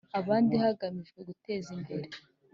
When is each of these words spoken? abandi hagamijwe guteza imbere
abandi 0.19 0.53
hagamijwe 0.63 1.19
guteza 1.27 1.69
imbere 1.77 2.07